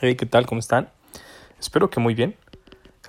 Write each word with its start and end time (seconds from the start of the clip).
Hey, 0.00 0.14
¿qué 0.14 0.26
tal? 0.26 0.46
¿Cómo 0.46 0.60
están? 0.60 0.90
Espero 1.58 1.90
que 1.90 1.98
muy 1.98 2.14
bien. 2.14 2.36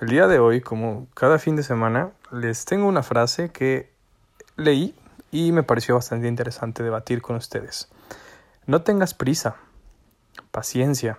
El 0.00 0.08
día 0.08 0.26
de 0.26 0.40
hoy, 0.40 0.60
como 0.60 1.06
cada 1.14 1.38
fin 1.38 1.54
de 1.54 1.62
semana, 1.62 2.10
les 2.32 2.64
tengo 2.64 2.88
una 2.88 3.04
frase 3.04 3.52
que 3.52 3.92
leí 4.56 4.96
y 5.30 5.52
me 5.52 5.62
pareció 5.62 5.94
bastante 5.94 6.26
interesante 6.26 6.82
debatir 6.82 7.22
con 7.22 7.36
ustedes. 7.36 7.88
No 8.66 8.82
tengas 8.82 9.14
prisa, 9.14 9.54
paciencia. 10.50 11.16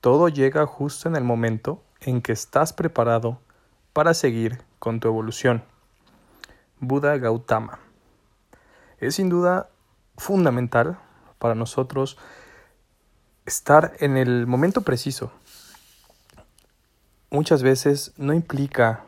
Todo 0.00 0.28
llega 0.28 0.66
justo 0.66 1.08
en 1.08 1.14
el 1.14 1.22
momento 1.22 1.80
en 2.00 2.20
que 2.20 2.32
estás 2.32 2.72
preparado 2.72 3.38
para 3.92 4.14
seguir 4.14 4.60
con 4.80 4.98
tu 4.98 5.06
evolución. 5.06 5.62
Buda 6.80 7.16
Gautama. 7.18 7.78
Es 8.98 9.14
sin 9.14 9.28
duda 9.28 9.68
fundamental 10.16 10.98
para 11.38 11.54
nosotros 11.54 12.18
estar 13.46 13.94
en 14.00 14.16
el 14.16 14.46
momento 14.46 14.82
preciso. 14.82 15.32
Muchas 17.30 17.62
veces 17.62 18.12
no 18.16 18.34
implica 18.34 19.04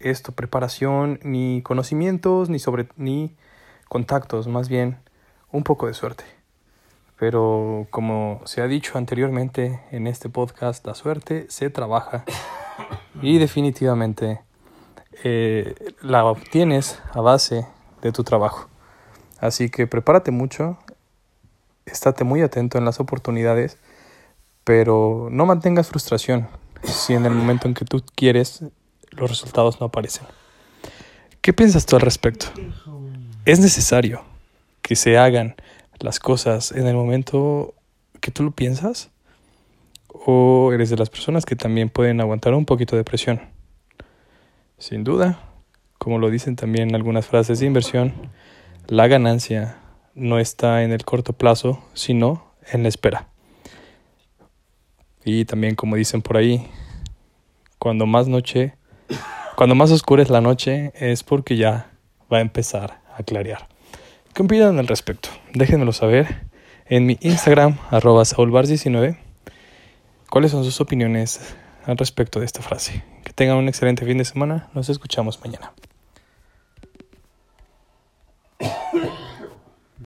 esto 0.00 0.32
preparación, 0.32 1.20
ni 1.22 1.62
conocimientos, 1.62 2.50
ni 2.50 2.58
sobre 2.58 2.88
ni 2.96 3.34
contactos, 3.88 4.48
más 4.48 4.68
bien 4.68 4.98
un 5.52 5.62
poco 5.62 5.86
de 5.86 5.94
suerte. 5.94 6.24
Pero 7.18 7.86
como 7.90 8.40
se 8.44 8.60
ha 8.60 8.66
dicho 8.66 8.98
anteriormente 8.98 9.80
en 9.92 10.06
este 10.06 10.28
podcast, 10.28 10.84
la 10.86 10.94
suerte 10.94 11.46
se 11.48 11.70
trabaja 11.70 12.24
y 13.22 13.38
definitivamente 13.38 14.40
eh, 15.22 15.74
la 16.02 16.24
obtienes 16.24 17.00
a 17.12 17.20
base 17.20 17.66
de 18.02 18.12
tu 18.12 18.24
trabajo. 18.24 18.68
Así 19.38 19.70
que 19.70 19.86
prepárate 19.86 20.30
mucho, 20.30 20.78
estate 21.86 22.24
muy 22.24 22.42
atento 22.42 22.78
en 22.78 22.84
las 22.84 23.00
oportunidades, 23.00 23.78
pero 24.64 25.28
no 25.30 25.46
mantengas 25.46 25.88
frustración 25.88 26.48
si 26.82 27.14
en 27.14 27.26
el 27.26 27.32
momento 27.32 27.68
en 27.68 27.74
que 27.74 27.84
tú 27.84 28.02
quieres 28.14 28.64
los 29.10 29.30
resultados 29.30 29.80
no 29.80 29.86
aparecen. 29.86 30.26
¿Qué 31.40 31.52
piensas 31.52 31.86
tú 31.86 31.96
al 31.96 32.02
respecto? 32.02 32.46
¿Es 33.44 33.60
necesario 33.60 34.22
que 34.82 34.96
se 34.96 35.18
hagan 35.18 35.54
las 36.00 36.18
cosas 36.18 36.72
en 36.72 36.86
el 36.86 36.94
momento 36.94 37.74
que 38.20 38.30
tú 38.30 38.42
lo 38.42 38.50
piensas? 38.50 39.10
¿O 40.08 40.70
eres 40.72 40.90
de 40.90 40.96
las 40.96 41.10
personas 41.10 41.44
que 41.44 41.56
también 41.56 41.90
pueden 41.90 42.20
aguantar 42.20 42.54
un 42.54 42.64
poquito 42.64 42.96
de 42.96 43.04
presión? 43.04 43.42
Sin 44.78 45.04
duda, 45.04 45.38
como 45.98 46.18
lo 46.18 46.30
dicen 46.30 46.56
también 46.56 46.94
algunas 46.94 47.26
frases 47.26 47.60
de 47.60 47.66
inversión, 47.66 48.14
la 48.86 49.06
ganancia 49.06 49.78
no 50.14 50.38
está 50.38 50.82
en 50.82 50.92
el 50.92 51.04
corto 51.04 51.32
plazo, 51.32 51.82
sino 51.94 52.44
en 52.72 52.82
la 52.82 52.88
espera. 52.88 53.28
Y 55.24 55.44
también 55.44 55.74
como 55.74 55.96
dicen 55.96 56.22
por 56.22 56.36
ahí, 56.36 56.68
cuando 57.78 58.06
más 58.06 58.28
noche, 58.28 58.74
cuando 59.56 59.74
más 59.74 59.90
oscura 59.90 60.22
es 60.22 60.30
la 60.30 60.40
noche, 60.40 60.92
es 60.94 61.22
porque 61.22 61.56
ya 61.56 61.90
va 62.32 62.38
a 62.38 62.40
empezar 62.40 63.00
a 63.16 63.22
clarear. 63.22 63.68
¿Qué 64.34 64.42
opinan 64.42 64.78
al 64.78 64.86
respecto? 64.86 65.28
Déjenmelo 65.52 65.92
saber 65.92 66.46
en 66.86 67.06
mi 67.06 67.18
Instagram, 67.20 67.78
arroba 67.90 68.22
saulbars19. 68.22 69.18
¿Cuáles 70.28 70.50
son 70.50 70.64
sus 70.64 70.80
opiniones 70.80 71.54
al 71.86 71.96
respecto 71.96 72.40
de 72.40 72.46
esta 72.46 72.60
frase? 72.60 73.04
Que 73.24 73.32
tengan 73.32 73.56
un 73.56 73.68
excelente 73.68 74.04
fin 74.04 74.18
de 74.18 74.24
semana. 74.24 74.68
Nos 74.74 74.88
escuchamos 74.88 75.40
mañana. 75.40 75.72